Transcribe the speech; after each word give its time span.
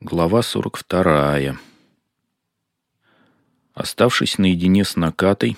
Глава 0.00 0.42
42. 0.42 1.58
Оставшись 3.74 4.38
наедине 4.38 4.84
с 4.84 4.94
Накатой, 4.94 5.56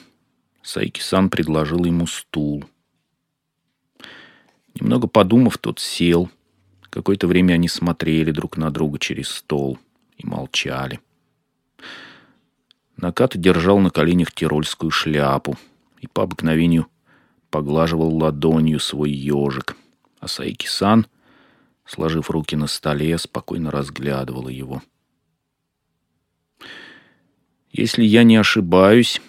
Сайки-сан 0.62 1.28
предложил 1.28 1.84
ему 1.84 2.06
стул. 2.06 2.64
Немного 4.74 5.08
подумав, 5.08 5.58
тот 5.58 5.78
сел. 5.78 6.30
Какое-то 6.88 7.26
время 7.26 7.52
они 7.52 7.68
смотрели 7.68 8.30
друг 8.30 8.56
на 8.56 8.70
друга 8.70 8.98
через 8.98 9.28
стол 9.28 9.78
и 10.16 10.26
молчали. 10.26 11.00
Наката 12.96 13.36
держал 13.36 13.78
на 13.78 13.90
коленях 13.90 14.32
тирольскую 14.32 14.90
шляпу 14.90 15.58
и 16.00 16.06
по 16.06 16.22
обыкновению 16.22 16.86
поглаживал 17.50 18.16
ладонью 18.16 18.80
свой 18.80 19.10
ежик, 19.10 19.76
а 20.18 20.28
Сайки-сан— 20.28 21.06
сложив 21.90 22.30
руки 22.30 22.56
на 22.56 22.68
столе, 22.68 23.18
спокойно 23.18 23.70
разглядывала 23.70 24.48
его. 24.48 24.80
«Если 27.72 28.04
я 28.04 28.22
не 28.22 28.36
ошибаюсь, 28.36 29.20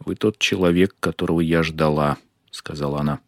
вы 0.00 0.16
тот 0.16 0.38
человек, 0.38 0.96
которого 0.98 1.40
я 1.40 1.62
ждала»,— 1.62 2.18
сказала 2.50 3.00
она. 3.00 3.20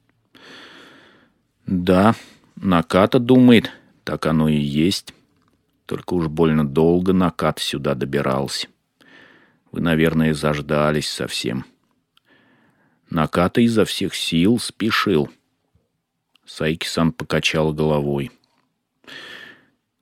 «Да, 1.67 2.17
Наката 2.57 3.19
думает, 3.21 3.71
так 4.03 4.27
оно 4.27 4.49
и 4.49 4.57
есть. 4.57 5.15
Только 5.85 6.15
уж 6.15 6.27
больно 6.27 6.67
долго 6.67 7.13
Накат 7.13 7.61
сюда 7.61 7.95
добирался. 7.95 8.67
Вы, 9.71 9.81
наверное, 9.81 10.35
заждались 10.35 11.09
совсем». 11.09 11.65
Наката 13.11 13.61
изо 13.61 13.85
всех 13.85 14.17
сил 14.17 14.59
спешил. 14.59 15.31
Сайки-сан 16.45 17.13
покачал 17.13 17.73
головой. 17.73 18.33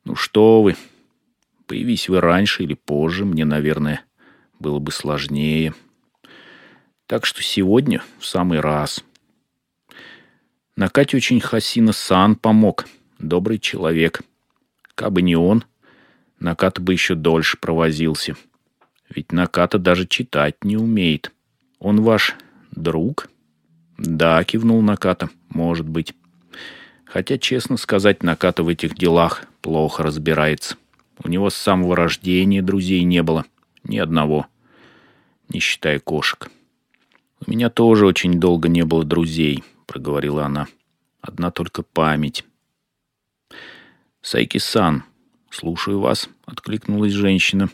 «Ну 0.05 0.15
что 0.15 0.63
вы, 0.63 0.77
появись 1.67 2.09
вы 2.09 2.21
раньше 2.21 2.63
или 2.63 2.75
позже, 2.75 3.25
мне, 3.25 3.45
наверное, 3.45 4.05
было 4.59 4.79
бы 4.79 4.93
сложнее. 4.93 5.75
Так 7.07 7.27
что 7.27 7.43
сегодня 7.43 8.03
в 8.19 8.27
самый 8.27 8.61
раз». 8.61 9.05
На 10.77 10.89
Кате 10.89 11.17
очень 11.17 11.41
Хасина 11.41 11.93
Сан 11.93 12.35
помог, 12.35 12.87
добрый 13.21 13.61
человек. 13.61 14.23
Кабы 14.97 15.23
не 15.23 15.37
он, 15.37 15.65
Наката 16.41 16.83
бы 16.83 16.93
еще 16.93 17.15
дольше 17.15 17.59
провозился. 17.59 18.35
Ведь 19.09 19.31
Наката 19.31 19.79
даже 19.79 20.07
читать 20.07 20.65
не 20.65 20.77
умеет. 20.77 21.33
Он 21.79 22.03
ваш 22.03 22.35
друг? 22.73 23.29
Да, 23.99 24.43
кивнул 24.43 24.83
Наката, 24.83 25.31
может 25.49 25.89
быть. 25.89 26.15
Хотя, 27.05 27.39
честно 27.39 27.77
сказать, 27.77 28.23
Наката 28.23 28.63
в 28.63 28.69
этих 28.69 28.97
делах 28.97 29.45
плохо 29.61 30.03
разбирается. 30.03 30.77
У 31.23 31.29
него 31.29 31.51
с 31.51 31.55
самого 31.55 31.97
рождения 31.97 32.63
друзей 32.63 33.03
не 33.03 33.23
было. 33.23 33.45
Ни 33.85 33.99
одного. 33.99 34.47
Не 35.49 35.61
считая 35.61 36.01
кошек. 36.01 36.51
«У 37.47 37.51
меня 37.51 37.69
тоже 37.69 38.07
очень 38.07 38.41
долго 38.41 38.69
не 38.69 38.85
было 38.85 39.05
друзей»,— 39.05 39.63
проговорила 39.87 40.47
она. 40.47 40.67
«Одна 41.21 41.51
только 41.51 41.83
память». 41.83 42.45
«Сайки-сан, 44.23 45.05
слушаю 45.51 46.01
вас»,— 46.01 46.31
откликнулась 46.47 47.13
женщина. 47.13 47.69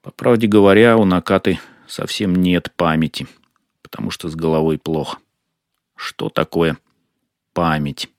«По 0.00 0.12
правде 0.12 0.46
говоря, 0.46 0.96
у 0.96 1.04
Накаты 1.04 1.58
совсем 1.88 2.36
нет 2.36 2.72
памяти, 2.76 3.26
потому 3.82 4.10
что 4.12 4.28
с 4.28 4.36
головой 4.36 4.78
плохо». 4.78 5.18
«Что 5.96 6.28
такое?» 6.28 6.76
Память. 7.54 8.10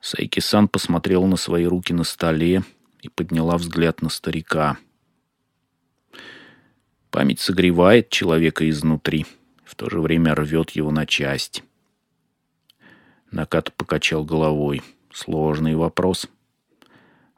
Сайки-сан 0.00 0.68
посмотрела 0.68 1.26
на 1.26 1.36
свои 1.36 1.66
руки 1.66 1.92
на 1.92 2.02
столе 2.02 2.64
и 3.02 3.08
подняла 3.08 3.58
взгляд 3.58 4.02
на 4.02 4.08
старика. 4.08 4.78
Память 7.10 7.40
согревает 7.40 8.08
человека 8.08 8.68
изнутри, 8.68 9.26
в 9.64 9.74
то 9.74 9.90
же 9.90 10.00
время 10.00 10.34
рвет 10.34 10.70
его 10.70 10.90
на 10.90 11.06
части. 11.06 11.62
Наката 13.30 13.70
покачал 13.70 14.24
головой. 14.24 14.82
Сложный 15.12 15.74
вопрос. 15.74 16.26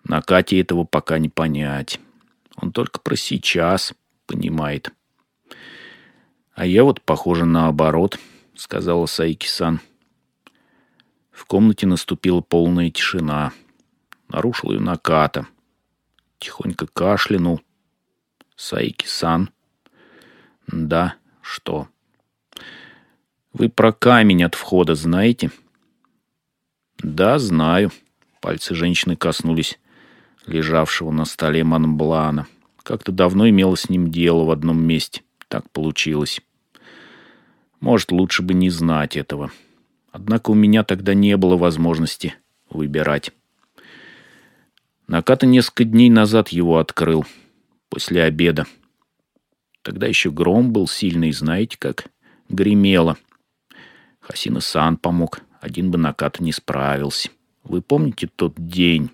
Накате 0.04 0.60
этого 0.60 0.84
пока 0.84 1.18
не 1.18 1.28
понять. 1.28 1.98
Он 2.56 2.72
только 2.72 3.00
про 3.00 3.16
сейчас 3.16 3.94
понимает. 4.26 4.92
А 6.54 6.66
я 6.66 6.84
вот, 6.84 7.00
похоже, 7.00 7.46
наоборот— 7.46 8.18
сказала 8.60 9.06
Сайки-сан. 9.06 9.80
В 11.32 11.46
комнате 11.46 11.86
наступила 11.86 12.42
полная 12.42 12.90
тишина. 12.90 13.52
Нарушил 14.28 14.72
ее 14.72 14.80
Наката. 14.80 15.46
Тихонько 16.38 16.86
кашлянул. 16.86 17.62
Сайки-сан. 18.56 19.48
Да, 20.66 21.14
что? 21.40 21.88
Вы 23.54 23.70
про 23.70 23.92
камень 23.92 24.44
от 24.44 24.54
входа 24.54 24.94
знаете? 24.94 25.50
Да, 26.98 27.38
знаю. 27.38 27.90
Пальцы 28.42 28.74
женщины 28.74 29.16
коснулись 29.16 29.80
лежавшего 30.44 31.10
на 31.10 31.24
столе 31.24 31.64
Монблана. 31.64 32.46
Как-то 32.82 33.10
давно 33.10 33.48
имело 33.48 33.74
с 33.74 33.88
ним 33.88 34.10
дело 34.10 34.44
в 34.44 34.50
одном 34.50 34.82
месте. 34.82 35.22
Так 35.48 35.70
получилось. 35.70 36.42
Может, 37.80 38.12
лучше 38.12 38.42
бы 38.42 38.52
не 38.54 38.68
знать 38.68 39.16
этого. 39.16 39.50
Однако 40.12 40.50
у 40.50 40.54
меня 40.54 40.84
тогда 40.84 41.14
не 41.14 41.36
было 41.36 41.56
возможности 41.56 42.34
выбирать. 42.68 43.32
Наката 45.06 45.46
несколько 45.46 45.84
дней 45.84 46.10
назад 46.10 46.50
его 46.50 46.78
открыл. 46.78 47.24
После 47.88 48.22
обеда. 48.22 48.66
Тогда 49.82 50.06
еще 50.06 50.30
гром 50.30 50.72
был 50.72 50.86
сильный, 50.86 51.32
знаете, 51.32 51.76
как 51.78 52.06
гремело. 52.48 53.16
Хасина-сан 54.20 54.98
помог. 54.98 55.40
Один 55.60 55.90
бы 55.90 55.98
Наката 55.98 56.42
не 56.42 56.52
справился. 56.52 57.30
Вы 57.64 57.82
помните 57.82 58.28
тот 58.34 58.54
день? 58.56 59.10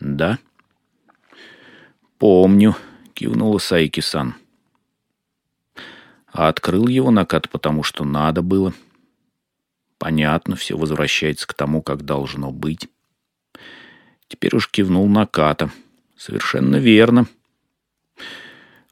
Да? 0.00 0.38
Помню, 2.18 2.76
кивнула 3.12 3.58
Сайки-сан.— 3.58 4.34
а 6.36 6.48
открыл 6.48 6.86
его 6.86 7.10
накат, 7.10 7.48
потому 7.48 7.82
что 7.82 8.04
надо 8.04 8.42
было. 8.42 8.74
Понятно, 9.96 10.54
все 10.54 10.76
возвращается 10.76 11.46
к 11.46 11.54
тому, 11.54 11.80
как 11.80 12.04
должно 12.04 12.52
быть. 12.52 12.88
Теперь 14.28 14.54
уж 14.54 14.68
кивнул 14.68 15.08
наката. 15.08 15.70
Совершенно 16.14 16.76
верно. 16.76 17.26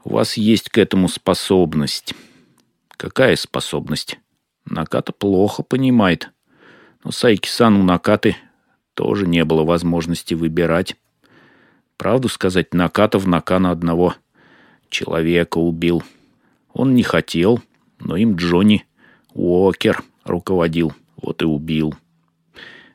У 0.05 0.15
вас 0.15 0.39
есть 0.39 0.71
к 0.71 0.79
этому 0.79 1.07
способность. 1.09 2.15
Какая 2.89 3.37
способность? 3.37 4.19
Наката 4.65 5.13
плохо 5.13 5.63
понимает. 5.63 6.31
Но 7.05 7.11
Сайки-сан 7.11 7.77
у 7.77 7.83
Накаты 7.83 8.37
тоже 8.95 9.27
не 9.27 9.45
было 9.45 9.65
возможности 9.65 10.33
выбирать. 10.33 10.97
Правду 11.99 12.31
сказать, 12.31 12.73
Наката 12.73 13.19
в 13.19 13.29
Накана 13.29 13.71
одного 13.71 14.15
человека 14.89 15.59
убил— 15.59 16.03
он 16.75 16.95
не 16.95 17.05
хотел, 17.05 17.63
но 18.01 18.17
им 18.17 18.35
Джонни 18.35 18.85
Уокер 19.33 20.03
руководил, 20.25 20.93
вот 21.17 21.41
и 21.41 21.47
убил. 21.47 21.95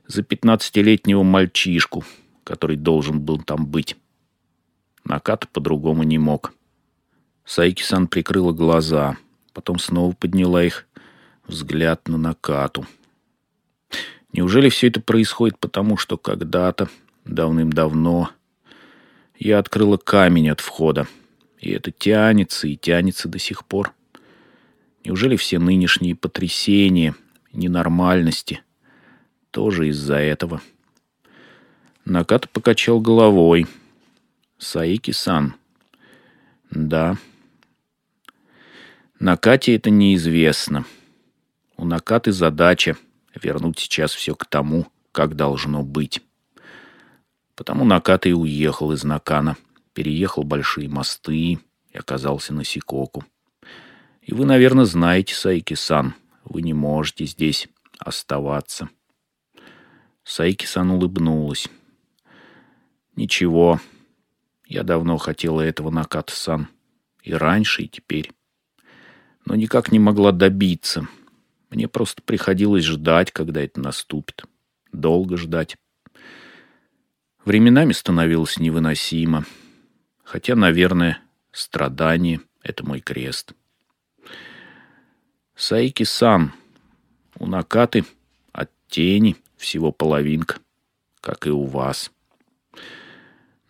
За 0.06 0.22
пятнадцатилетнего 0.22 1.24
мальчишку, 1.24 2.04
который 2.44 2.76
должен 2.76 3.22
был 3.22 3.40
там 3.40 3.66
быть. 3.66 3.96
Наката 5.06 5.48
по-другому 5.48 6.04
не 6.04 6.18
мог. 6.18 6.54
Сайки-сан 7.46 8.08
прикрыла 8.08 8.52
глаза, 8.52 9.18
потом 9.54 9.80
снова 9.80 10.14
подняла 10.14 10.64
их, 10.64 10.86
взгляд 11.48 12.08
на 12.08 12.18
Накату. 12.18 12.86
Неужели 14.34 14.70
все 14.70 14.88
это 14.90 15.02
происходит 15.02 15.58
потому, 15.58 15.98
что 15.98 16.18
когда-то, 16.18 16.90
давным-давно, 17.26 18.30
я 19.38 19.58
открыла 19.58 19.98
камень 19.98 20.50
от 20.50 20.60
входа, 20.60 21.08
и 21.60 21.72
это 21.72 21.92
тянется 21.92 22.68
и 22.68 22.76
тянется 22.78 23.28
до 23.28 23.38
сих 23.38 23.66
пор. 23.66 23.94
Неужели 25.04 25.36
все 25.36 25.60
нынешние 25.60 26.16
потрясения, 26.16 27.16
ненормальности 27.52 28.62
тоже 29.52 29.90
из-за 29.90 30.16
этого? 30.16 30.62
Наката 32.06 32.48
покачал 32.48 33.00
головой. 33.00 33.68
Саики-сан. 34.58 35.56
Да. 36.72 37.18
Накате 39.20 39.76
это 39.76 39.90
неизвестно. 39.90 40.86
У 41.78 41.86
Накаты 41.86 42.32
задача 42.32 42.98
вернуть 43.36 43.80
сейчас 43.80 44.14
все 44.14 44.36
к 44.36 44.46
тому, 44.46 44.88
как 45.12 45.36
должно 45.36 45.84
быть. 45.84 46.22
Потому 47.56 47.86
Наката 47.86 48.30
и 48.30 48.34
уехал 48.34 48.92
из 48.94 49.04
Накана— 49.04 49.58
переехал 50.00 50.44
большие 50.46 50.88
мосты 50.88 51.36
и 51.36 51.60
оказался 51.94 52.54
на 52.54 52.64
Сикоку. 52.64 53.26
И 54.22 54.34
вы, 54.34 54.46
наверное, 54.46 54.86
знаете, 54.86 55.36
Сайки-сан, 55.36 56.14
вы 56.46 56.62
не 56.62 56.72
можете 56.72 57.26
здесь 57.26 57.68
оставаться. 57.98 58.88
Сайки-сан 60.24 60.90
улыбнулась. 60.92 61.68
«Ничего, 63.18 63.82
я 64.68 64.84
давно 64.84 65.18
хотела 65.18 65.60
этого 65.60 65.90
Наката-сан. 65.90 66.70
И 67.22 67.34
раньше, 67.34 67.82
и 67.82 67.90
теперь. 67.90 68.32
Но 69.44 69.56
никак 69.56 69.92
не 69.92 70.00
могла 70.00 70.32
добиться. 70.32 71.10
Мне 71.72 71.90
просто 71.90 72.22
приходилось 72.22 72.86
ждать, 72.86 73.34
когда 73.34 73.62
это 73.62 73.82
наступит. 73.82 74.46
Долго 74.94 75.36
ждать. 75.36 75.76
Временами 77.44 77.92
становилось 77.92 78.60
невыносимо. 78.60 79.44
Хотя, 80.30 80.56
наверное, 80.56 81.24
страдание— 81.52 82.40
это 82.62 82.86
мой 82.86 83.00
крест. 83.00 83.54
Саики-сан, 85.56 86.54
у 87.40 87.48
Накаты 87.48 88.06
от 88.52 88.70
тени 88.90 89.38
всего 89.58 89.92
половинка, 89.92 90.58
как 91.20 91.48
и 91.48 91.50
у 91.50 91.64
вас. 91.64 92.12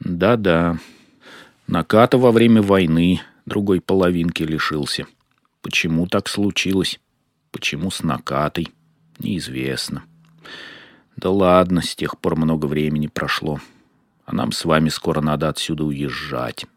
Да-да, 0.02 0.78
Наката 1.66 2.18
во 2.18 2.34
время 2.34 2.62
войны 2.62 3.22
другой 3.46 3.80
половинки 3.80 4.44
лишился. 4.44 5.06
Почему 5.62 6.08
так 6.08 6.28
случилось? 6.28 7.00
Почему 7.52 7.90
с 7.90 8.04
Накатой? 8.04 8.68
Неизвестно. 9.18 10.04
Да 11.16 11.30
ладно, 11.30 11.82
с 11.82 11.96
тех 11.96 12.20
пор 12.20 12.36
много 12.36 12.66
времени 12.66 13.08
прошло. 13.08 13.62
А 14.30 14.36
нам 14.36 14.52
с 14.52 14.64
вами 14.64 14.90
скоро 14.90 15.22
надо 15.22 15.50
отсюда 15.50 15.86
уезжать. 15.86 16.68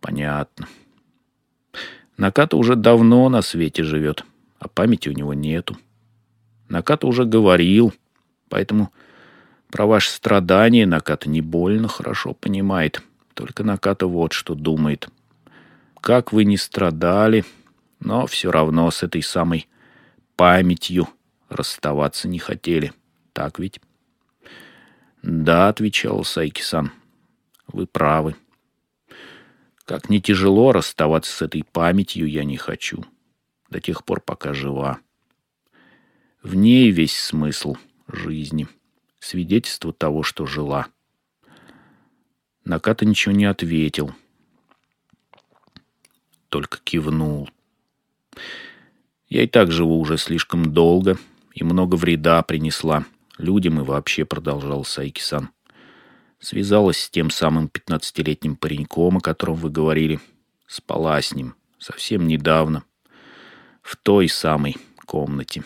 Понятно. 0.00 0.66
Наката 2.16 2.56
уже 2.56 2.74
давно 2.74 3.28
на 3.28 3.42
свете 3.42 3.84
живет, 3.84 4.24
а 4.58 4.66
памяти 4.66 5.08
у 5.08 5.12
него 5.12 5.34
нету. 5.34 5.76
Наката 6.68 7.06
уже 7.06 7.24
говорил, 7.24 7.94
поэтому 8.48 8.90
про 9.70 9.86
ваши 9.86 10.10
страдания 10.10 10.84
Наката 10.84 11.30
не 11.30 11.40
больно 11.40 11.86
хорошо 11.86 12.34
понимает. 12.34 13.00
Только 13.34 13.62
Наката 13.62 14.08
вот 14.08 14.32
что 14.32 14.56
думает. 14.56 15.08
Как 16.00 16.32
вы 16.32 16.44
не 16.44 16.56
страдали, 16.56 17.44
но 18.00 18.26
все 18.26 18.50
равно 18.50 18.90
с 18.90 19.04
этой 19.04 19.22
самой 19.22 19.68
памятью 20.34 21.08
расставаться 21.48 22.26
не 22.26 22.40
хотели. 22.40 22.92
Так 23.32 23.60
ведь? 23.60 23.80
Да, 25.24 25.68
отвечал 25.68 26.22
Сайки-сан. 26.22 26.92
Вы 27.66 27.86
правы. 27.86 28.36
Как 29.86 30.10
не 30.10 30.20
тяжело 30.20 30.70
расставаться 30.70 31.32
с 31.32 31.40
этой 31.40 31.64
памятью 31.64 32.28
я 32.28 32.44
не 32.44 32.58
хочу. 32.58 33.06
До 33.70 33.80
тех 33.80 34.04
пор, 34.04 34.20
пока 34.20 34.52
жива. 34.52 34.98
В 36.42 36.54
ней 36.54 36.90
весь 36.90 37.16
смысл 37.16 37.76
жизни. 38.06 38.68
Свидетельство 39.18 39.94
того, 39.94 40.22
что 40.24 40.44
жила. 40.44 40.88
Наката 42.66 43.06
ничего 43.06 43.34
не 43.34 43.46
ответил. 43.46 44.14
Только 46.50 46.80
кивнул. 46.84 47.48
Я 49.30 49.44
и 49.44 49.46
так 49.46 49.72
живу 49.72 49.98
уже 49.98 50.18
слишком 50.18 50.74
долго 50.74 51.16
и 51.54 51.64
много 51.64 51.94
вреда 51.94 52.42
принесла 52.42 53.06
людям 53.38 53.80
и 53.80 53.84
вообще, 53.84 54.24
продолжал 54.24 54.84
Сайки-сан. 54.84 55.50
Связалась 56.38 56.98
с 56.98 57.10
тем 57.10 57.30
самым 57.30 57.68
пятнадцатилетним 57.68 58.56
пареньком, 58.56 59.16
о 59.16 59.20
котором 59.20 59.56
вы 59.56 59.70
говорили. 59.70 60.20
Спала 60.66 61.20
с 61.20 61.34
ним 61.34 61.54
совсем 61.78 62.26
недавно. 62.26 62.84
В 63.82 63.96
той 63.96 64.28
самой 64.28 64.76
комнате. 65.06 65.64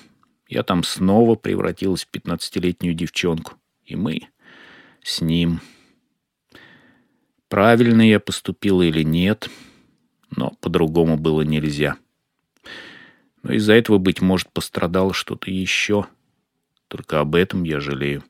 Я 0.48 0.62
там 0.62 0.82
снова 0.82 1.34
превратилась 1.34 2.04
в 2.04 2.08
пятнадцатилетнюю 2.08 2.94
девчонку. 2.94 3.54
И 3.84 3.96
мы 3.96 4.28
с 5.02 5.20
ним. 5.20 5.60
Правильно 7.48 8.02
я 8.02 8.20
поступила 8.20 8.82
или 8.82 9.02
нет, 9.02 9.48
но 10.36 10.50
по-другому 10.60 11.16
было 11.16 11.42
нельзя.— 11.42 11.96
но 13.42 13.54
из-за 13.54 13.74
этого, 13.74 13.98
быть 13.98 14.20
может, 14.20 14.50
пострадало 14.52 15.14
что-то 15.14 15.50
еще. 15.50 16.06
Только 16.88 17.20
об 17.20 17.34
этом 17.34 17.64
я 17.64 17.80
жалею. 17.80 18.24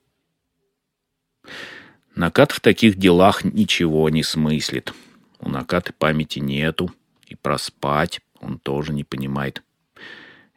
Накат 2.15 2.53
в 2.53 2.61
таких 2.61 2.97
делах 2.97 3.45
ничего 3.45 4.09
не 4.11 4.23
смыслит. 4.23 4.93
У 5.39 5.49
Накаты 5.49 5.93
памяти 5.93 6.41
нету, 6.41 6.93
и 7.27 7.37
проспать 7.37 8.21
он 8.41 8.59
тоже 8.59 8.93
не 8.93 9.05
понимает. 9.05 9.63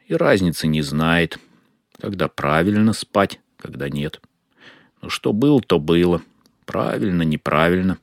И 0.06 0.14
разницы 0.14 0.66
не 0.66 0.82
знает, 0.82 1.38
когда 2.00 2.28
правильно 2.28 2.92
спать, 2.92 3.40
когда 3.56 3.88
нет. 3.88 4.20
Но 5.00 5.08
что 5.08 5.32
было, 5.32 5.60
то 5.60 5.78
было. 5.78 6.22
Правильно, 6.66 7.22
неправильно. 7.22 7.98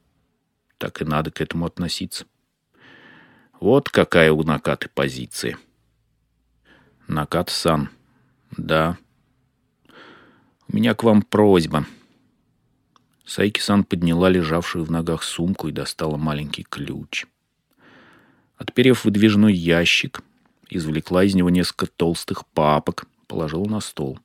Так 0.77 1.01
и 1.01 1.05
надо 1.05 1.31
к 1.31 1.41
этому 1.41 1.65
относиться. 1.65 2.25
Вот 3.59 3.89
какая 3.89 4.31
у 4.31 4.43
Накаты 4.43 4.89
позиция.— 4.93 5.57
Накат-сан. 7.09 7.89
Да. 8.55 8.97
У 10.71 10.75
меня 10.75 10.93
к 10.93 11.03
вам 11.03 11.23
просьба. 11.23 11.87
Сайки-сан 13.25 13.83
подняла 13.83 14.29
лежавшую 14.29 14.85
в 14.85 14.91
ногах 14.91 15.23
сумку 15.23 15.67
и 15.67 15.71
достала 15.71 16.15
маленький 16.15 16.63
ключ. 16.63 17.25
Отперев 18.55 19.03
выдвижной 19.03 19.53
ящик, 19.53 20.21
извлекла 20.69 21.23
из 21.23 21.33
него 21.33 21.49
несколько 21.49 21.87
толстых 21.87 22.45
папок, 22.47 23.07
положила 23.25 23.65
на 23.65 23.79
стол. 23.79 24.19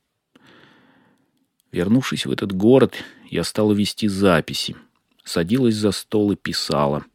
Вернувшись 1.71 2.27
в 2.27 2.31
этот 2.31 2.51
город, 2.51 2.93
я 3.31 3.43
стала 3.43 3.73
вести 3.73 4.07
записи. 4.07 4.75
Садилась 5.23 5.75
за 5.75 5.91
стол 5.91 6.33
и 6.33 6.35
писала 6.35 7.05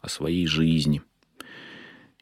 о 0.00 0.08
своей 0.08 0.46
жизни. 0.46 1.02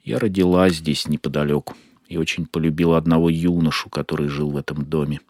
Я 0.02 0.19
родилась 0.19 0.74
здесь 0.74 1.06
неподалеку 1.06 1.76
и 2.08 2.16
очень 2.16 2.46
полюбила 2.46 2.96
одного 2.96 3.30
юношу, 3.30 3.88
который 3.88 4.26
жил 4.26 4.50
в 4.50 4.56
этом 4.56 4.84
доме. 4.84 5.20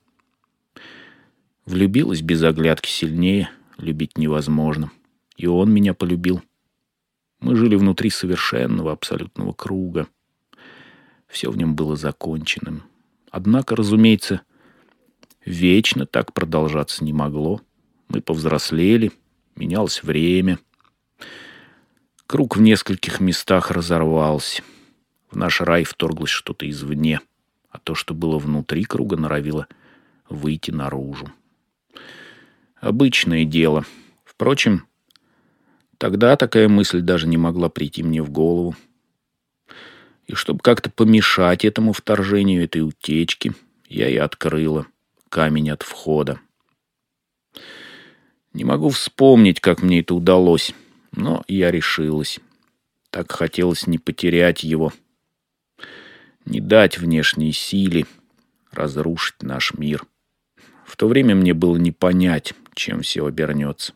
Влюбилась 1.66 2.22
без 2.22 2.42
оглядки 2.42 2.88
сильнее, 2.88 3.50
любить 3.76 4.16
невозможно. 4.16 4.90
И 5.36 5.46
он 5.46 5.72
меня 5.72 5.92
полюбил. 5.92 6.42
Мы 7.40 7.56
жили 7.56 7.74
внутри 7.74 8.08
совершенного, 8.08 8.92
абсолютного 8.92 9.52
круга. 9.52 10.06
Все 11.26 11.50
в 11.50 11.56
нем 11.58 11.74
было 11.74 11.96
законченным. 11.96 12.84
Однако, 13.30 13.76
разумеется, 13.76 14.40
вечно 15.44 16.06
так 16.06 16.32
продолжаться 16.32 17.04
не 17.04 17.12
могло. 17.12 17.60
Мы 18.08 18.22
повзрослели, 18.22 19.12
менялось 19.56 20.02
время. 20.02 20.58
Круг 22.26 22.56
в 22.56 22.60
нескольких 22.60 23.20
местах 23.20 23.70
разорвался— 23.70 24.62
в 25.30 25.36
наш 25.36 25.60
рай 25.60 25.84
вторглось 25.84 26.30
что-то 26.30 26.68
извне, 26.68 27.20
а 27.70 27.78
то, 27.78 27.94
что 27.94 28.14
было 28.14 28.38
внутри 28.38 28.84
круга, 28.84 29.16
норовило 29.16 29.66
выйти 30.28 30.70
наружу. 30.70 31.30
Обычное 32.86 33.44
дело. 33.44 33.84
Впрочем, 34.24 34.86
тогда 35.98 36.36
такая 36.36 36.68
мысль 36.68 37.00
даже 37.00 37.26
не 37.26 37.36
могла 37.36 37.68
прийти 37.68 38.04
мне 38.04 38.22
в 38.22 38.30
голову. 38.30 38.76
И 40.28 40.34
чтобы 40.34 40.60
как-то 40.60 40.88
помешать 40.88 41.64
этому 41.64 41.92
вторжению, 41.92 42.62
этой 42.62 42.82
утечке, 42.82 43.54
я 43.88 44.08
и 44.08 44.14
открыла 44.14 44.86
камень 45.30 45.70
от 45.70 45.82
входа. 45.82 46.38
Не 48.52 48.62
могу 48.62 48.90
вспомнить, 48.90 49.60
как 49.60 49.82
мне 49.82 49.98
это 49.98 50.14
удалось, 50.14 50.72
но 51.10 51.42
я 51.48 51.72
решилась. 51.72 52.38
Так 53.10 53.32
хотелось 53.32 53.88
не 53.88 53.98
потерять 53.98 54.62
его— 54.62 54.92
не 56.44 56.60
дать 56.60 56.98
внешней 56.98 57.50
силе 57.50 58.06
разрушить 58.70 59.42
наш 59.42 59.74
мир. 59.74 60.04
В 60.86 60.96
то 60.96 61.08
время 61.08 61.34
мне 61.34 61.52
было 61.52 61.76
не 61.76 61.92
понять, 61.92 62.54
чем 62.74 63.02
все 63.02 63.26
обернется. 63.26 63.92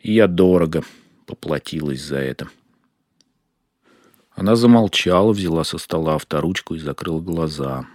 И 0.00 0.12
я 0.12 0.26
дорого 0.26 0.82
поплатилась 1.26 2.02
за 2.02 2.16
это. 2.16 2.48
Она 4.32 4.56
замолчала, 4.56 5.32
взяла 5.32 5.62
со 5.64 5.78
стола 5.78 6.14
авторучку 6.14 6.74
и 6.74 6.78
закрыла 6.78 7.20
глаза. 7.20 7.86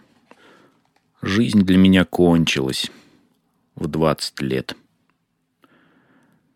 Жизнь 1.21 1.63
для 1.63 1.77
меня 1.77 2.05
кончилась 2.05 2.91
в 3.73 3.87
двадцать 3.87 4.39
лет. 4.41 4.75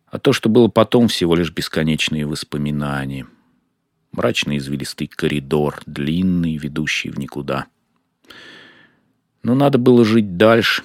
А 0.06 0.18
то, 0.18 0.32
что 0.32 0.48
было 0.48 0.68
потом, 0.68 1.08
всего 1.08 1.34
лишь 1.34 1.52
бесконечные 1.52 2.26
воспоминания— 2.26 3.26
Мрачный 4.12 4.56
извилистый 4.56 5.06
коридор, 5.06 5.80
длинный, 5.86 6.56
ведущий 6.56 7.10
в 7.10 7.18
никуда. 7.18 7.66
Но 9.42 9.54
надо 9.54 9.78
было 9.78 10.04
жить 10.04 10.36
дальше, 10.36 10.82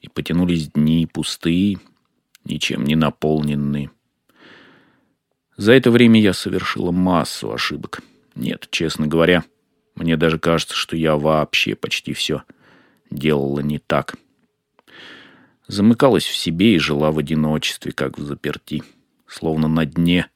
и 0.00 0.08
потянулись 0.08 0.68
дни 0.72 1.06
пустые, 1.06 1.78
ничем 2.44 2.84
не 2.84 2.96
наполненные. 2.96 3.90
За 5.56 5.72
это 5.72 5.90
время 5.90 6.20
я 6.20 6.32
совершила 6.32 6.90
массу 6.90 7.52
ошибок. 7.52 8.02
Нет, 8.34 8.66
честно 8.70 9.06
говоря, 9.06 9.44
мне 9.94 10.16
даже 10.16 10.38
кажется, 10.38 10.74
что 10.74 10.96
я 10.96 11.16
вообще 11.16 11.76
почти 11.76 12.12
все 12.12 12.42
делала 13.10 13.60
не 13.60 13.78
так. 13.78 14.16
Замыкалась 15.68 16.24
в 16.24 16.36
себе 16.36 16.74
и 16.74 16.78
жила 16.78 17.10
в 17.10 17.18
одиночестве, 17.18 17.92
как 17.92 18.18
в 18.18 18.22
заперти, 18.22 18.82
словно 19.26 19.68
на 19.68 19.86
дне 19.86 20.28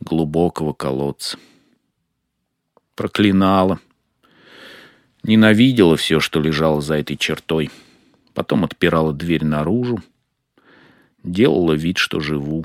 глубокого 0.00 0.72
колодца. 0.72 1.38
Проклинала. 2.94 3.80
Ненавидела 5.26 5.96
все, 5.96 6.20
что 6.20 6.40
лежало 6.40 6.80
за 6.80 6.98
этой 6.98 7.16
чертой. 7.16 7.68
Потом 8.32 8.62
отпирала 8.62 9.12
дверь 9.12 9.44
наружу. 9.44 9.98
Делала 11.24 11.72
вид, 11.72 11.98
что 11.98 12.20
живу. 12.20 12.64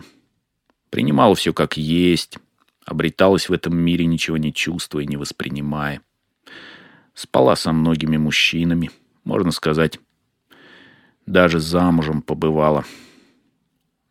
Принимала 0.92 1.34
все 1.34 1.54
как 1.54 1.76
есть. 1.76 2.38
Обреталась 2.86 3.50
в 3.50 3.54
этом 3.54 3.76
мире, 3.76 4.06
ничего 4.06 4.38
не 4.38 4.54
чувствуя, 4.54 5.06
не 5.06 5.18
воспринимая. 5.18 6.02
Спала 7.16 7.56
со 7.56 7.74
многими 7.74 8.18
мужчинами. 8.18 8.92
Можно 9.24 9.50
сказать, 9.50 10.00
даже 11.26 11.60
замужем 11.60 12.22
побывала. 12.22 12.86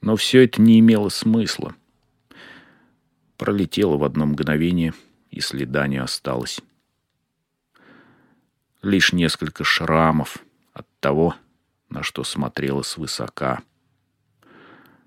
Но 0.00 0.16
все 0.16 0.42
это 0.42 0.60
не 0.60 0.80
имело 0.80 1.08
смысла. 1.08 1.76
Пролетело 3.36 3.96
в 3.96 4.02
одно 4.02 4.26
мгновение, 4.26 4.92
и 5.30 5.38
следа 5.38 5.86
не 5.86 5.98
осталось. 5.98 6.60
Лишь 8.82 9.12
несколько 9.12 9.62
шрамов 9.62 10.38
от 10.72 10.86
того, 11.00 11.34
на 11.90 12.02
что 12.02 12.24
смотрела 12.24 12.80
свысока, 12.80 13.60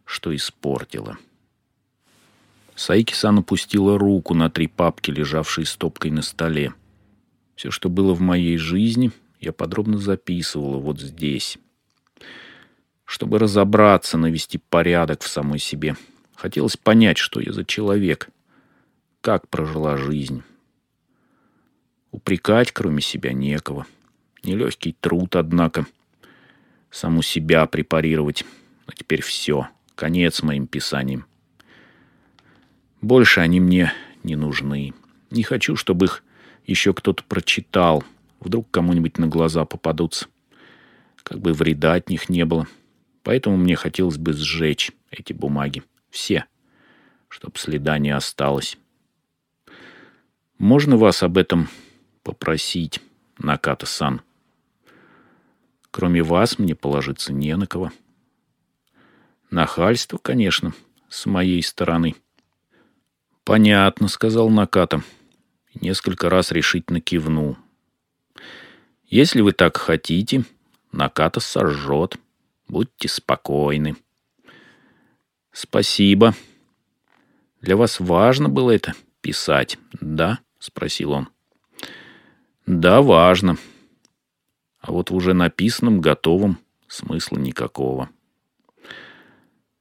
что 0.06 0.36
испортила. 0.36 1.18
Саики-сан 2.76 3.40
опустила 3.40 3.98
руку 3.98 4.36
на 4.36 4.52
три 4.52 4.68
папки, 4.68 5.10
лежавшие 5.10 5.66
стопкой 5.66 6.12
на 6.12 6.22
столе. 6.22 6.74
Все, 7.56 7.72
что 7.72 7.90
было 7.90 8.14
в 8.14 8.22
моей 8.22 8.58
жизни, 8.58 9.12
я 9.40 9.52
подробно 9.52 9.98
записывала 9.98 10.78
вот 10.78 11.00
здесь. 11.00 11.58
Чтобы 13.06 13.40
разобраться, 13.40 14.18
навести 14.20 14.60
порядок 14.60 15.24
в 15.24 15.28
самой 15.28 15.60
себе. 15.60 15.96
Хотелось 16.36 16.78
понять, 16.78 17.18
что 17.18 17.40
я 17.40 17.52
за 17.52 17.66
человек, 17.66 18.30
как 19.22 19.48
прожила 19.48 19.98
жизнь. 19.98 20.44
Упрекать, 22.14 22.72
кроме 22.72 23.02
себя, 23.02 23.34
некого. 23.34 23.88
Нелегкий 24.44 24.96
труд, 25.02 25.36
однако. 25.36 25.88
Саму 26.92 27.24
себя 27.24 27.66
препарировать. 27.66 28.46
А 28.86 28.92
теперь 28.92 29.24
все. 29.24 29.68
Конец 29.96 30.44
моим 30.44 30.68
писаниям. 30.68 31.26
Больше 33.02 33.40
они 33.40 33.60
мне 33.60 33.92
не 34.22 34.36
нужны. 34.36 34.94
Не 35.32 35.42
хочу, 35.42 35.76
чтобы 35.76 36.06
их 36.06 36.24
еще 36.68 36.94
кто-то 36.94 37.24
прочитал. 37.24 38.04
Вдруг 38.40 38.70
кому-нибудь 38.70 39.18
на 39.18 39.26
глаза 39.26 39.66
попадутся. 39.66 40.28
Как 41.24 41.40
бы 41.40 41.52
вреда 41.54 41.96
от 41.96 42.10
них 42.10 42.30
не 42.30 42.46
было. 42.46 42.68
Поэтому 43.24 43.58
мне 43.58 43.76
хотелось 43.76 44.20
бы 44.20 44.34
сжечь 44.34 44.92
эти 45.10 45.34
бумаги. 45.34 45.82
Все. 46.12 46.46
Чтоб 47.28 47.58
следа 47.58 47.98
не 47.98 48.12
осталось. 48.12 48.78
Можно 50.60 50.96
вас 50.96 51.24
об 51.24 51.40
этом 51.40 51.70
попросить, 52.24 53.02
Наката-сан? 53.38 54.22
Кроме 55.92 56.24
вас 56.24 56.58
мне 56.58 56.76
положиться 56.76 57.34
не 57.34 57.56
на 57.56 57.68
кого. 57.68 57.92
Нахальство, 59.52 60.18
конечно, 60.18 60.74
с 61.10 61.26
моей 61.28 61.62
стороны. 61.62 62.16
«Понятно»,— 63.44 64.08
сказал 64.10 64.50
Наката. 64.50 65.04
Несколько 65.76 66.30
раз 66.30 66.52
решительно 66.52 67.02
кивнул. 67.02 67.58
«Если 69.06 69.42
вы 69.42 69.52
так 69.52 69.78
хотите, 69.78 70.46
Наката 70.92 71.40
сожжет. 71.40 72.18
Будьте 72.68 73.08
спокойны». 73.10 73.96
«Спасибо. 75.52 76.34
Для 77.62 77.76
вас 77.76 78.00
важно 78.00 78.50
было 78.50 78.72
это 78.72 78.94
писать, 79.22 79.78
да?»— 80.00 80.40
спросил 80.60 81.12
он. 81.12 81.33
«Да, 82.66 83.02
важно. 83.02 83.58
А 84.80 84.92
вот 84.92 85.10
в 85.10 85.16
уже 85.16 85.34
написанном, 85.34 86.02
готовом 86.02 86.60
смысла 86.88 87.38
никакого. 87.38 88.10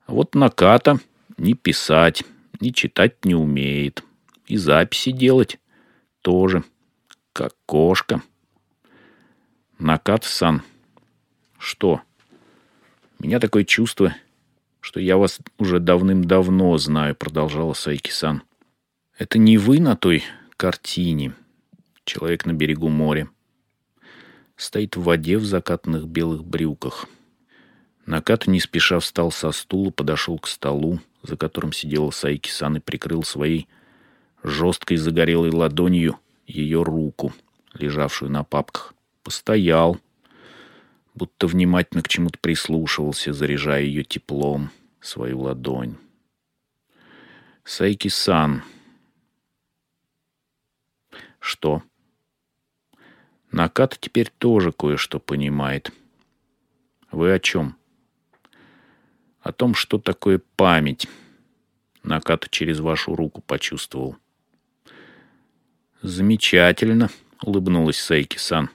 А 0.06 0.12
вот 0.12 0.34
Наката 0.34 0.98
не 1.36 1.54
писать, 1.54 2.24
и 2.60 2.72
читать 2.72 3.24
не 3.24 3.34
умеет. 3.34 4.04
И 4.46 4.56
записи 4.56 5.10
делать 5.10 5.58
тоже, 6.22 6.64
как 7.32 7.54
кошка. 7.66 8.22
Накат-сан. 9.78 10.62
Что? 11.58 12.02
У 13.18 13.24
меня 13.24 13.40
такое 13.40 13.64
чувство, 13.64 14.14
что 14.80 15.00
я 15.00 15.16
вас 15.16 15.38
уже 15.58 15.80
давным-давно 15.80 16.76
знаю, 16.78 17.14
продолжала 17.14 17.72
Сайки-сан. 17.72 18.42
Это 19.18 19.38
не 19.38 19.58
вы 19.58 19.80
на 19.80 19.96
той 19.96 20.24
картине. 20.56 21.34
Человек 22.04 22.46
на 22.46 22.52
берегу 22.52 22.88
моря. 22.88 23.28
Стоит 24.56 24.96
в 24.96 25.02
воде 25.02 25.38
в 25.38 25.44
закатных 25.44 26.06
белых 26.06 26.44
брюках. 26.44 27.06
Наката 28.06 28.50
не 28.50 28.60
спеша 28.60 28.98
встал 28.98 29.30
со 29.30 29.52
стула, 29.52 29.90
подошел 29.90 30.38
к 30.38 30.48
столу, 30.48 31.00
за 31.22 31.36
которым 31.36 31.72
сидела 31.72 32.10
Сайки-сан 32.10 32.76
и 32.76 32.80
прикрыл 32.80 33.22
своей 33.22 33.68
жесткой 34.42 34.96
загорелой 34.96 35.50
ладонью 35.50 36.18
ее 36.46 36.82
руку, 36.82 37.32
лежавшую 37.74 38.30
на 38.30 38.42
папках. 38.42 38.94
Постоял, 39.22 40.00
будто 41.14 41.46
внимательно 41.46 42.02
к 42.02 42.08
чему-то 42.08 42.38
прислушивался, 42.40 43.32
заряжая 43.32 43.82
ее 43.82 44.02
теплом, 44.02 44.70
свою 45.00 45.40
ладонь. 45.42 45.96
Сайки-сан. 47.64 48.64
Что? 51.38 51.82
Наката 53.52 53.96
теперь 54.00 54.32
тоже 54.38 54.72
кое-что 54.72 55.20
понимает. 55.20 55.92
Вы 57.10 57.32
о 57.32 57.38
чем?— 57.38 57.76
о 59.42 59.52
том, 59.52 59.74
что 59.74 59.98
такое 59.98 60.40
память. 60.56 61.08
Наката 62.04 62.48
через 62.48 62.80
вашу 62.80 63.14
руку 63.14 63.42
почувствовал. 63.42 64.16
Замечательно, 66.00 67.10
улыбнулась 67.42 68.00
Сейки-сан. 68.00 68.70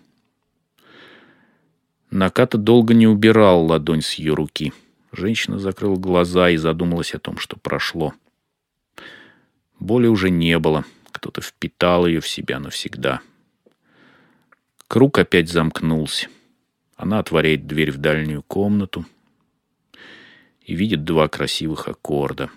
Наката 2.10 2.58
долго 2.58 2.94
не 2.94 3.08
убирал 3.08 3.66
ладонь 3.66 4.02
с 4.02 4.14
ее 4.14 4.34
руки. 4.34 4.74
Женщина 5.12 5.60
закрыла 5.60 5.98
глаза 5.98 6.50
и 6.50 6.58
задумалась 6.58 7.14
о 7.14 7.20
том, 7.20 7.38
что 7.38 7.58
прошло. 7.58 8.14
Боли 9.80 10.08
уже 10.08 10.30
не 10.30 10.58
было. 10.60 10.86
Кто-то 11.12 11.42
впитал 11.42 12.06
ее 12.06 12.22
в 12.22 12.28
себя 12.28 12.60
навсегда. 12.60 13.22
Круг 14.88 15.20
опять 15.20 15.50
замкнулся. 15.50 16.30
Она 16.96 17.20
отворяет 17.20 17.68
дверь 17.68 17.92
в 17.92 17.98
дальнюю 17.98 18.42
комнату, 18.44 19.06
и 20.68 20.76
видит 20.76 21.06
два 21.06 21.30
красивых 21.30 21.88
аккорда. 21.88 22.52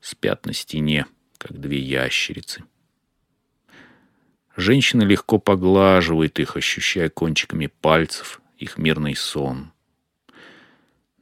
Спят 0.00 0.44
на 0.44 0.52
стене, 0.52 1.06
как 1.38 1.58
две 1.58 1.78
ящерицы. 1.78 2.64
Женщина 4.56 5.02
легко 5.02 5.38
поглаживает 5.38 6.38
их, 6.40 6.56
ощущая 6.56 7.08
кончиками 7.08 7.66
пальцев 7.66 8.40
их 8.58 8.76
мирный 8.76 9.14
сон. 9.14 9.72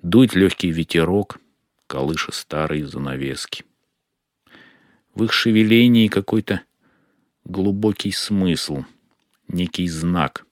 Дует 0.00 0.34
легкий 0.34 0.70
ветерок, 0.70 1.38
колыша 1.86 2.32
старые 2.32 2.86
занавески. 2.86 3.64
В 5.14 5.24
их 5.24 5.32
шевелении 5.32 6.08
какой-то 6.08 6.62
глубокий 7.44 8.10
смысл, 8.10 8.84
некий 9.48 9.88
знак. 9.88 10.46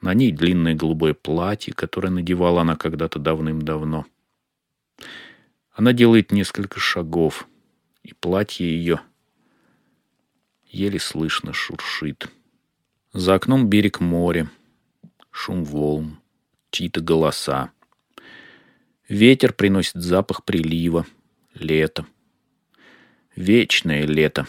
На 0.00 0.14
ней 0.14 0.32
длинное 0.32 0.74
голубое 0.74 1.14
платье, 1.14 1.72
которое 1.72 2.10
надевала 2.10 2.60
она 2.60 2.76
когда-то 2.76 3.18
давным-давно. 3.18 4.06
Она 5.72 5.92
делает 5.92 6.30
несколько 6.30 6.78
шагов, 6.78 7.48
и 8.02 8.14
платье 8.14 8.68
ее 8.68 9.00
еле 10.74 10.98
слышно 10.98 11.52
шуршит. 11.52 12.28
За 13.12 13.34
окном 13.34 13.68
берег 13.68 14.00
моря, 14.00 14.50
шум 15.30 15.64
волн, 15.64 16.18
чьи-то 16.70 17.00
голоса. 17.00 17.70
Ветер 19.08 19.52
приносит 19.52 19.94
запах 20.02 20.44
прилива, 20.44 21.06
лето. 21.54 22.06
Вечное 23.36 24.04
лето. 24.04 24.46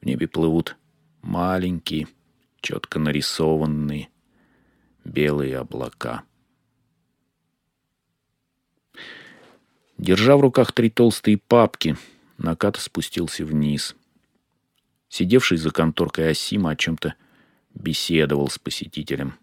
В 0.00 0.06
небе 0.06 0.28
плывут 0.28 0.76
маленькие, 1.22 2.06
четко 2.68 2.98
нарисованные 2.98 4.10
белые 5.02 5.56
облака. 5.56 6.24
Держа 9.96 10.36
в 10.36 10.42
руках 10.42 10.72
три 10.72 10.90
толстые 10.90 11.38
папки, 11.38 11.96
Наката 12.36 12.78
спустился 12.78 13.46
вниз. 13.46 13.96
Сидевший 15.08 15.56
за 15.56 15.70
конторкой 15.70 16.30
Асима 16.30 16.72
о 16.72 16.76
чем-то 16.76 17.14
беседовал 17.72 18.50
с 18.50 18.58
посетителем. 18.58 19.38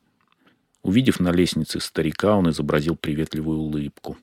Увидев 0.84 1.20
на 1.20 1.32
лестнице 1.32 1.80
старика, 1.80 2.38
он 2.38 2.52
изобразил 2.52 2.96
приветливую 2.96 3.58
улыбку. 3.58 4.20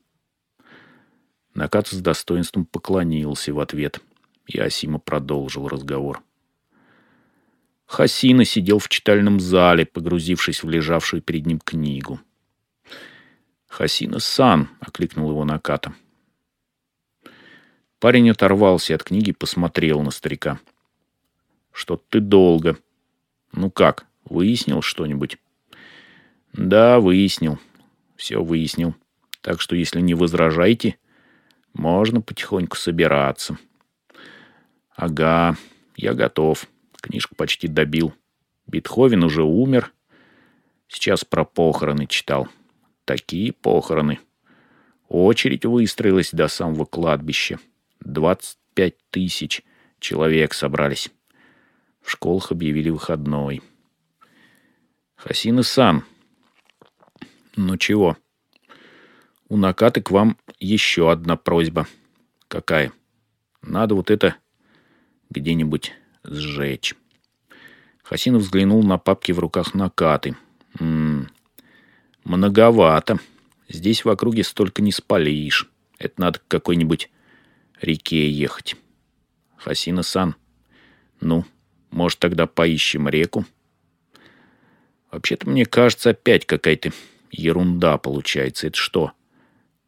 Накат 1.54 1.88
с 1.88 2.00
достоинством 2.00 2.66
поклонился 2.66 3.52
в 3.52 3.59
ответ, 3.59 4.00
и 4.47 4.61
Асима 4.61 5.00
продолжил 5.00 5.66
разговор. 5.66 6.23
Хасина 7.92 8.46
сидел 8.46 8.78
в 8.78 8.88
читальном 8.88 9.38
зале, 9.38 9.84
погрузившись 9.84 10.62
в 10.62 10.70
лежавшую 10.70 11.20
перед 11.20 11.44
ним 11.44 11.58
книгу. 11.58 12.20
«Хасина-сан!»— 13.68 14.70
окликнул 14.80 15.28
его 15.28 15.44
Наката. 15.44 15.92
Парень 18.00 18.30
оторвался 18.30 18.94
от 18.94 19.04
книги 19.04 19.28
и 19.28 19.34
посмотрел 19.34 20.00
на 20.00 20.11
старика. 20.11 20.58
«Что 21.70 22.02
ты 22.08 22.20
долго?» 22.20 22.78
«Ну 23.52 23.70
как, 23.70 24.06
выяснил 24.25 24.80
что-нибудь?» 24.80 25.37
«Да, 26.54 26.99
выяснил. 26.99 27.58
Все 28.16 28.42
выяснил. 28.42 28.94
Так 29.42 29.61
что, 29.61 29.76
если 29.76 30.00
не 30.00 30.14
возражаете, 30.14 30.96
можно 31.75 32.22
потихоньку 32.22 32.78
собираться». 32.78 33.58
«Ага, 34.96 35.58
я 35.94 36.14
готов. 36.14 36.66
Книжку 37.02 37.35
почти 37.35 37.68
добил. 37.68 38.14
Бетховен 38.66 39.25
уже 39.25 39.42
умер. 39.42 39.92
Сейчас 40.88 41.25
про 41.25 41.44
похороны 41.44 42.06
читал. 42.06 42.49
Такие 43.04 43.52
похороны. 43.52 44.21
Очередь 45.09 45.66
выстроилась 45.66 46.30
до 46.30 46.49
самого 46.49 46.85
кладбища. 46.85 47.59
Двадцать 48.00 48.59
пять 48.73 48.97
тысяч 49.11 49.62
человек 49.99 50.54
собрались. 50.54 51.11
В 52.00 52.11
школах 52.11 52.52
объявили 52.52 52.88
выходной. 52.88 53.62
Хасина-сан, 55.16 56.04
ну 57.56 57.76
чего? 57.76 58.16
У 59.49 59.56
Накаты 59.56 60.00
к 60.02 60.11
вам 60.11 60.38
еще 60.59 61.11
одна 61.11 61.37
просьба. 61.37 61.87
Какая? 62.49 62.92
Надо 63.61 63.94
вот 63.94 64.11
это 64.11 64.37
где-нибудь 65.30 65.92
сжечь. 66.24 66.94
Хасинов 68.02 68.42
взглянул 68.42 68.82
на 68.82 68.98
папки 68.98 69.32
в 69.32 69.38
руках 69.38 69.74
Накаты. 69.74 70.36
М 70.78 71.22
-м, 71.22 71.28
многовато. 72.24 73.18
Здесь 73.68 74.04
в 74.04 74.08
округе 74.08 74.44
столько 74.44 74.82
не 74.82 74.92
спалишь. 74.92 75.68
Это 75.98 76.20
надо 76.20 76.38
к 76.40 76.48
какой-нибудь 76.48 77.10
реке 77.80 78.30
ехать. 78.30 78.76
Хасина-сан, 79.56 80.34
ну, 81.20 81.44
может, 81.90 82.18
тогда 82.18 82.46
поищем 82.46 83.08
реку? 83.08 83.44
Вообще-то, 85.10 85.48
мне 85.48 85.66
кажется, 85.66 86.10
опять 86.10 86.46
какая-то 86.46 86.92
Ерунда 87.30 87.98
получается. 87.98 88.66
Это 88.66 88.76
что? 88.76 89.12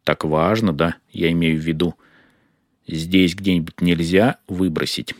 Так 0.03 0.23
важно, 0.23 0.71
да? 0.71 0.95
Я 1.11 1.31
имею 1.31 1.59
в 1.59 1.63
виду, 1.63 1.95
здесь 2.87 3.35
где-нибудь 3.35 3.81
нельзя 3.81 4.37
выбросить? 4.47 5.15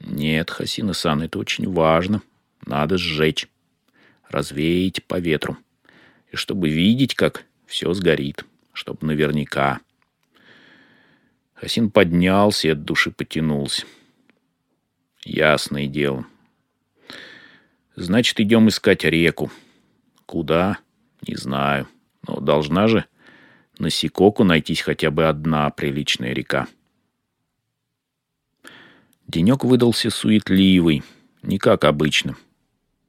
Нет, 0.00 0.50
Хасина-сан, 0.50 1.22
это 1.22 1.38
очень 1.38 1.70
важно. 1.70 2.22
Надо 2.64 2.98
сжечь. 2.98 3.48
Развеять 4.28 5.04
по 5.04 5.18
ветру. 5.18 5.56
И 6.30 6.36
чтобы 6.36 6.68
видеть, 6.68 7.14
как 7.14 7.44
все 7.66 7.92
сгорит. 7.94 8.44
Чтобы 8.72 9.06
наверняка. 9.06 9.80
Хасин 11.54 11.90
поднялся 11.90 12.68
и 12.68 12.70
от 12.70 12.84
души 12.84 13.10
потянулся. 13.10 13.84
Ясное 15.24 15.86
дело. 15.86 16.26
Значит, 17.96 18.38
идем 18.38 18.68
искать 18.68 19.04
реку. 19.04 19.50
Куда? 20.26 20.78
Не 21.26 21.34
знаю. 21.34 21.88
Но 22.26 22.38
должна 22.38 22.86
же 22.86 23.04
на 23.78 23.90
Сикоку 23.90 24.44
найтись 24.44 24.82
хотя 24.82 25.10
бы 25.10 25.26
одна 25.26 25.70
приличная 25.70 26.32
река. 26.32 26.68
Денек 29.28 29.62
выдался 29.62 30.08
суетливый, 30.08 31.02
не 31.42 31.58
как 31.58 31.84
обычно. 31.84 32.36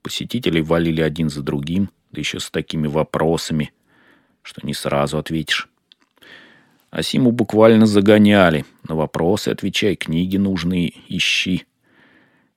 Посетители 0.01 0.59
валили 0.59 1.01
один 1.01 1.29
за 1.29 1.41
другим, 1.41 1.89
да 2.11 2.19
еще 2.19 2.41
с 2.41 2.51
такими 2.51 2.87
вопросами, 2.87 3.71
что 4.41 4.65
не 4.67 4.73
сразу 4.73 5.17
ответишь. 5.17 5.69
Асиму 6.91 7.31
буквально 7.31 7.85
загоняли. 7.85 8.65
На 8.87 8.95
вопросы 8.95 9.49
отвечай, 9.49 9.95
книги 9.95 10.35
нужные 10.35 10.93
ищи. 11.07 11.65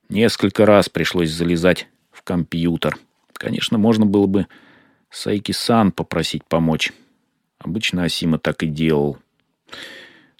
Несколько 0.09 0.65
раз 0.65 0.89
пришлось 0.89 1.31
залезать 1.31 1.87
в 2.11 2.21
компьютер. 2.21 2.97
Конечно, 3.31 3.77
можно 3.77 4.05
было 4.05 4.27
бы 4.27 4.47
Сайки-сан 5.09 5.93
попросить 5.93 6.43
помочь. 6.43 6.91
Обычно 7.59 8.03
Асима 8.03 8.39
так 8.39 8.63
и 8.63 8.67
делал. 8.67 9.19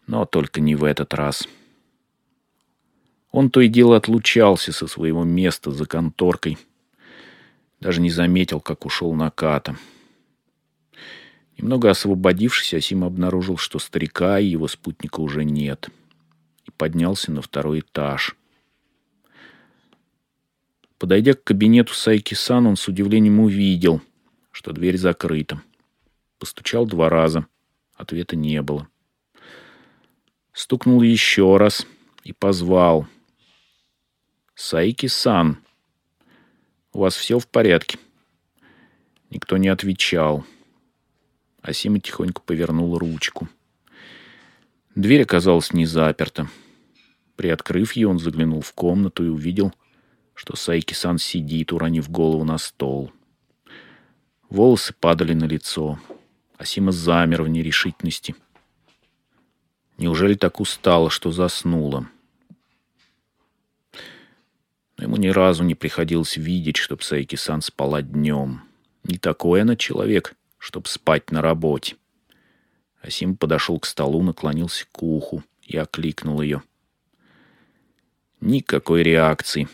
Но 0.08 0.26
только 0.26 0.60
не 0.60 0.76
в 0.76 0.84
этот 0.84 1.14
раз. 1.14 1.48
Он 3.34 3.50
то 3.50 3.60
и 3.60 3.68
дело 3.68 3.98
отлучался 3.98 4.72
со 4.72 4.88
своего 4.88 5.26
места 5.26 5.72
за 5.72 5.86
конторкой. 5.86 6.58
Даже 7.82 8.00
не 8.00 8.10
заметил, 8.10 8.62
как 8.62 8.86
ушел 8.86 9.14
Наката. 9.14 9.76
Немного 11.58 11.90
освободившись, 11.90 12.74
Асима 12.74 13.08
обнаружил, 13.08 13.58
что 13.58 13.78
старика 13.80 14.40
и 14.40 14.46
его 14.46 14.70
спутника 14.70 15.20
уже 15.20 15.44
нет. 15.44 15.90
И 16.66 16.72
поднялся 16.72 17.30
на 17.34 17.42
второй 17.42 17.82
этаж. 17.82 18.38
Подойдя 20.98 21.34
к 21.34 21.44
кабинету 21.44 21.94
Сайки-сан, 21.94 22.66
он 22.66 22.78
с 22.78 22.88
удивлением 22.88 23.42
увидел— 23.42 24.00
что 24.54 24.72
дверь 24.72 24.98
закрыта. 24.98 25.62
Постучал 26.40 26.86
два 26.86 27.10
раза. 27.10 27.48
Ответа 27.96 28.36
не 28.38 28.62
было. 28.62 28.88
Стукнул 30.54 31.02
еще 31.02 31.58
раз 31.58 31.86
и 32.24 32.32
позвал. 32.32 33.08
«Сайки-сан, 34.56 35.58
у 36.92 37.00
вас 37.00 37.16
все 37.16 37.40
в 37.40 37.48
порядке?» 37.48 37.98
Никто 39.30 39.58
не 39.58 39.68
отвечал. 39.68 40.46
Асима 41.62 42.00
тихонько 42.00 42.42
повернул 42.42 42.98
ручку. 42.98 43.50
Дверь 44.96 45.24
оказалась 45.24 45.74
не 45.74 45.86
заперта. 45.86 46.48
Приоткрыв 47.36 47.94
ее, 47.94 48.10
он 48.10 48.20
заглянул 48.20 48.62
в 48.62 48.74
комнату 48.74 49.26
и 49.26 49.30
увидел, 49.30 49.74
что 50.36 50.56
Сайки-сан 50.56 51.18
сидит, 51.18 51.74
уронив 51.74 52.12
голову 52.12 52.44
на 52.44 52.60
стол.— 52.60 53.12
Волосы 54.54 54.94
падали 54.94 55.34
на 55.34 55.46
лицо. 55.46 56.00
Асима 56.60 56.92
замер 56.92 57.42
в 57.42 57.50
нерешительности. 57.50 58.36
Неужели 59.98 60.36
так 60.36 60.60
устала, 60.60 61.10
что 61.10 61.32
заснула? 61.32 62.08
Ему 65.04 65.18
ни 65.18 65.28
разу 65.28 65.66
не 65.66 65.76
приходилось 65.76 66.38
видеть, 66.38 66.78
чтоб 66.78 67.04
Сайки-сан 67.04 67.62
спала 67.62 68.02
днем. 68.02 68.62
Не 69.04 69.18
такой 69.18 69.64
она 69.64 69.76
человек, 69.76 70.34
чтоб 70.58 70.88
спать 70.88 71.30
на 71.30 71.42
работе. 71.42 71.98
Асим 73.02 73.36
подошел 73.36 73.78
к 73.82 73.86
столу, 73.86 74.24
наклонился 74.24 74.86
к 74.90 75.04
уху 75.04 75.44
и 75.62 75.76
окликнул 75.76 76.42
ее. 76.42 76.64
Никакой 78.40 79.04
реакции. 79.04 79.68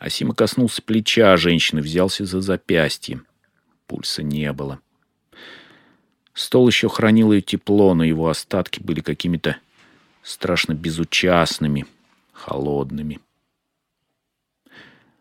Асима 0.00 0.34
коснулся 0.34 0.82
плеча 0.82 1.36
женщины, 1.36 1.80
взялся 1.80 2.26
за 2.26 2.40
запястье. 2.40 3.20
Пульса 3.86 4.24
не 4.24 4.52
было. 4.52 4.80
Стол 6.34 6.66
еще 6.66 6.88
хранил 6.88 7.30
ее 7.30 7.40
тепло, 7.40 7.94
но 7.94 8.02
его 8.02 8.28
остатки 8.28 8.80
были 8.80 9.00
какими-то 9.00 9.58
страшно 10.24 10.72
безучастными, 10.72 11.86
холодными. 12.32 13.20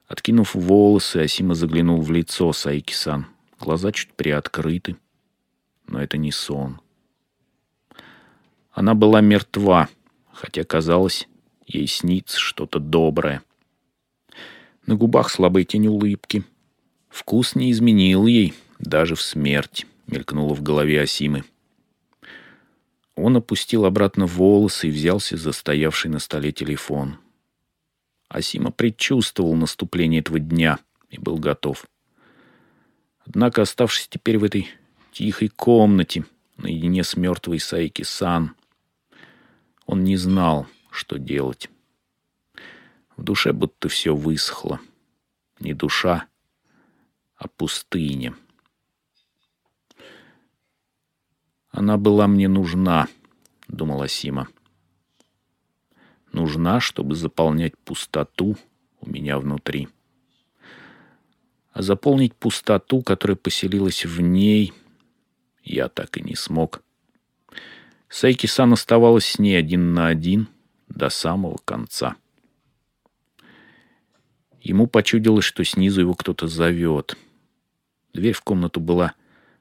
Откинув 0.10 0.56
волосы, 0.56 1.19
Асима 1.19 1.56
заглянул 1.56 2.02
в 2.02 2.12
лицо 2.12 2.52
Сайки-сан. 2.52 3.28
Глаза 3.58 3.93
чуть 3.93 4.12
приоткрыты, 4.12 4.98
но 5.88 6.02
это 6.02 6.17
не 6.17 6.34
сон. 6.34 6.82
Она 8.72 8.93
была 8.93 9.22
мертва, 9.22 9.88
хотя 10.34 10.65
казалось, 10.65 11.30
ей 11.65 11.88
снится 11.88 12.38
что-то 12.38 12.80
доброе. 12.80 13.41
На 14.86 14.95
губах 14.95 15.30
слабые 15.30 15.63
тень 15.63 15.88
улыбки— 15.88 16.43
Вкус 17.10 17.56
не 17.56 17.72
изменил 17.72 18.28
ей, 18.28 18.54
даже 18.78 19.15
в 19.15 19.22
смерть, 19.22 19.86
мелькнуло 20.08 20.54
в 20.54 20.62
голове 20.62 21.02
Асимы. 21.02 21.43
Он 23.15 23.36
опустил 23.36 23.84
обратно 23.86 24.26
волосы 24.26 24.88
и 24.88 24.91
взялся 24.91 25.36
за 25.36 25.52
стоявший 25.52 26.12
на 26.12 26.19
столе 26.19 26.52
телефон. 26.52 27.17
Асима 28.30 28.72
предчувствовал 28.72 29.56
наступление 29.56 30.22
этого 30.22 30.39
дня 30.39 30.80
и 31.10 31.20
был 31.20 31.38
готов. 31.38 31.88
Однако, 33.26 33.63
оставшись 33.63 34.08
теперь 34.08 34.38
в 34.38 34.44
этой 34.44 34.70
тихой 35.12 35.50
комнате, 35.50 36.26
наедине 36.58 37.04
с 37.04 37.18
мертвой 37.18 37.60
Сайки 37.60 38.04
Сан, 38.04 38.56
он 39.86 40.04
не 40.04 40.15
знал, 40.15 40.68
что 40.92 41.18
делать. 41.18 41.70
В 43.18 43.24
душе 43.24 43.52
будто 43.52 43.89
все 43.89 44.15
высохло. 44.15 44.80
Не 45.60 45.74
душа, 45.74 46.28
а 47.36 47.48
пустыня. 47.48 48.36
«Она 51.72 51.98
была 51.98 52.28
мне 52.28 52.48
нужна»,— 52.48 53.08
думала 53.68 54.08
Сима. 54.08 54.48
Нужна, 56.32 56.80
чтобы 56.80 57.15
заполнять 57.15 57.78
пустоту 57.78 58.58
у 59.02 59.10
меня 59.10 59.39
внутри. 59.39 59.88
А 61.72 61.82
заполнить 61.82 62.36
пустоту, 62.36 63.02
которая 63.02 63.36
поселилась 63.36 64.06
в 64.06 64.22
ней, 64.22 64.74
я 65.63 65.88
так 65.88 66.18
и 66.18 66.22
не 66.22 66.36
смог. 66.36 66.84
Сайки-сан 68.10 68.74
оставалась 68.74 69.26
с 69.26 69.39
ней 69.39 69.58
один 69.58 69.94
на 69.94 70.08
один 70.08 70.48
до 70.88 71.10
самого 71.10 71.58
конца. 71.63 72.15
Ему 74.62 74.88
почудилось, 74.88 75.46
что 75.46 75.63
снизу 75.63 76.02
его 76.02 76.15
кто-то 76.15 76.48
зовет. 76.48 77.18
Дверь 78.13 78.34
в 78.34 78.42
комнату 78.42 78.80
была 78.80 79.13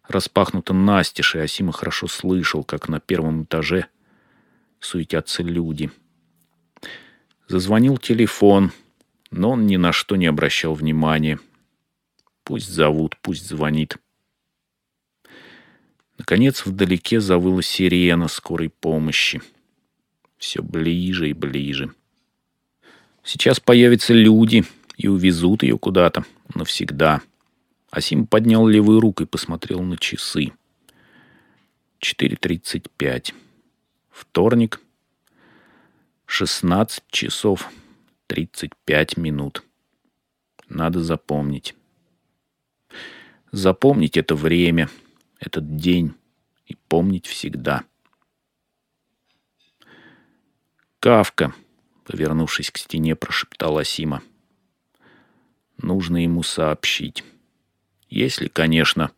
распахнута 0.09 0.75
настежь, 0.75 1.35
и 1.37 1.39
Асима 1.39 1.73
хорошо 1.73 2.09
слышал, 2.09 2.65
как 2.65 2.89
на 2.89 2.99
первом 2.99 3.45
этаже 3.45 3.87
суетятся 4.81 5.43
люди. 5.43 5.91
Зазвонил 7.49 7.97
телефон, 7.97 8.73
но 9.31 9.53
он 9.53 9.67
ни 9.67 9.77
на 9.77 9.91
что 9.93 10.17
не 10.17 10.27
обращал 10.27 10.75
внимания. 10.75 11.41
Пусть 12.45 12.69
зовут, 12.69 13.17
пусть 13.23 13.49
звонит. 13.49 13.97
Наконец 16.19 16.67
вдалеке 16.67 17.21
завыла 17.21 17.63
сирена 17.63 18.29
скорой 18.29 18.69
помощи. 18.69 19.41
Все 20.37 20.63
ближе 20.63 21.31
и 21.31 21.33
ближе. 21.33 21.95
Сейчас 23.25 23.61
появятся 23.61 24.13
люди 24.13 24.65
и 24.99 25.09
увезут 25.09 25.63
ее 25.63 25.79
куда-то 25.79 26.27
навсегда. 26.55 27.23
Асим 27.91 28.27
поднял 28.27 28.67
левую 28.67 29.01
руку 29.01 29.23
и 29.23 29.27
посмотрел 29.27 29.81
на 29.81 29.97
часы. 29.97 30.53
4.35. 32.01 33.33
Вторник. 34.11 34.81
16 36.31 37.05
часов 37.11 37.71
35 38.27 39.17
минут. 39.17 39.65
Надо 40.69 41.03
запомнить. 41.03 41.75
Запомнить 43.51 44.19
это 44.19 44.35
время— 44.35 44.91
этот 45.41 45.77
день 45.77 46.15
и 46.67 46.77
помнить 46.77 47.27
всегда. 47.27 47.83
«Кавка»,— 51.01 51.55
повернувшись 52.05 52.71
к 52.71 52.77
стене, 52.77 53.17
прошептала 53.17 53.83
Сима. 53.83 54.23
«Нужно 55.79 56.23
ему 56.23 56.43
сообщить. 56.43 57.25
Если, 58.11 58.49
конечно, 58.49 59.13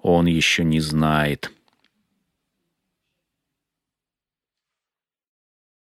он 0.00 0.26
еще 0.26 0.62
не 0.62 0.78
знает». 0.78 1.50